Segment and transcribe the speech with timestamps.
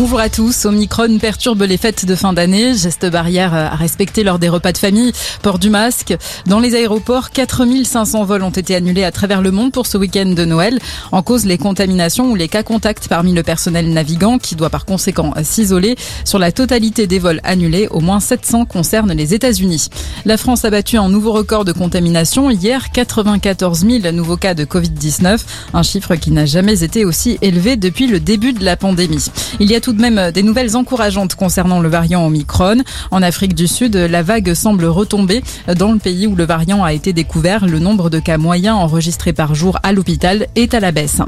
[0.00, 0.64] Bonjour à tous.
[0.64, 2.72] Omicron perturbe les fêtes de fin d'année.
[2.72, 5.10] Gestes barrières à respecter lors des repas de famille.
[5.42, 6.16] Port du masque.
[6.46, 10.26] Dans les aéroports, 4500 vols ont été annulés à travers le monde pour ce week-end
[10.26, 10.78] de Noël.
[11.10, 14.84] En cause, les contaminations ou les cas contacts parmi le personnel navigant qui doit par
[14.84, 15.96] conséquent s'isoler.
[16.24, 19.88] Sur la totalité des vols annulés, au moins 700 concernent les États-Unis.
[20.24, 22.50] La France a battu un nouveau record de contamination.
[22.50, 25.40] Hier, 94 000 nouveaux cas de Covid-19.
[25.74, 29.24] Un chiffre qui n'a jamais été aussi élevé depuis le début de la pandémie.
[29.58, 32.82] Il y a tout de même des nouvelles encourageantes concernant le variant Omicron.
[33.10, 35.42] En Afrique du Sud, la vague semble retomber.
[35.78, 39.32] Dans le pays où le variant a été découvert, le nombre de cas moyens enregistrés
[39.32, 41.22] par jour à l'hôpital est à la baisse.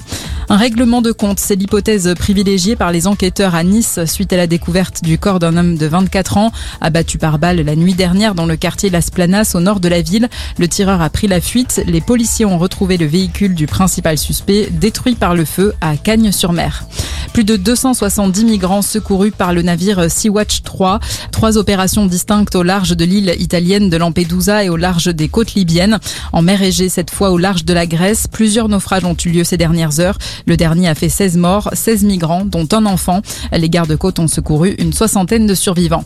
[0.51, 4.47] Un règlement de compte, c'est l'hypothèse privilégiée par les enquêteurs à Nice suite à la
[4.47, 6.53] découverte du corps d'un homme de 24 ans
[6.83, 10.03] abattu par balle la nuit dernière dans le quartier Las Planas au nord de la
[10.03, 10.29] ville.
[10.59, 11.83] Le tireur a pris la fuite.
[11.87, 16.85] Les policiers ont retrouvé le véhicule du principal suspect détruit par le feu à Cagnes-sur-Mer.
[17.33, 20.99] Plus de 270 migrants secourus par le navire Sea-Watch 3.
[21.31, 25.55] Trois opérations distinctes au large de l'île italienne de Lampedusa et au large des côtes
[25.55, 26.01] libyennes.
[26.33, 29.45] En mer Égée, cette fois au large de la Grèce, plusieurs naufrages ont eu lieu
[29.45, 30.19] ces dernières heures.
[30.47, 33.23] Le dernier a fait 16 morts, 16 migrants, dont un enfant.
[33.53, 36.05] Les gardes-côtes ont secouru une soixantaine de survivants.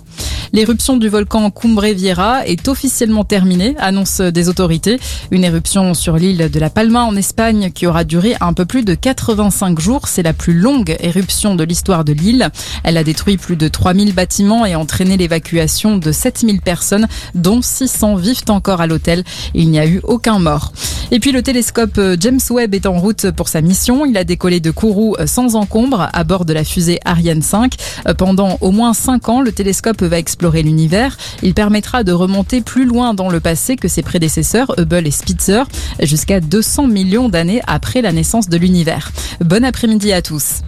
[0.53, 5.01] L'éruption du volcan Cumbre Vieira est officiellement terminée, annonce des autorités.
[5.31, 8.85] Une éruption sur l'île de la Palma en Espagne qui aura duré un peu plus
[8.85, 10.09] de 85 jours.
[10.09, 12.51] C'est la plus longue éruption de l'histoire de l'île.
[12.85, 18.17] Elle a détruit plus de 3000 bâtiments et entraîné l'évacuation de 7000 personnes, dont 600
[18.17, 19.25] vivent encore à l'hôtel.
[19.55, 20.73] Il n'y a eu aucun mort.
[21.11, 24.05] Et puis le télescope James Webb est en route pour sa mission.
[24.07, 27.75] Il a décollé de Kourou sans encombre à bord de la fusée Ariane 5.
[28.19, 31.17] Pendant au moins 5 ans, le télescope va explorer l'univers.
[31.43, 35.63] Il permettra de remonter plus loin dans le passé que ses prédécesseurs, Hubble et Spitzer,
[36.01, 39.13] jusqu'à 200 millions d'années après la naissance de l'univers.
[39.41, 40.63] Bon après-midi à tous.